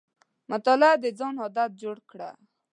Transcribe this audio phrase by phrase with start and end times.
[0.51, 2.29] مطالعه د ځان عادت جوړ کړه.